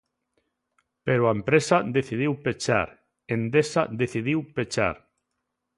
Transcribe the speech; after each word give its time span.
Pero 1.05 1.23
a 1.25 1.35
empresa 1.39 1.77
decidiu 1.97 2.31
pechar, 2.45 2.87
Endesa 3.35 3.81
decidiu 4.01 4.39
pechar. 4.55 4.95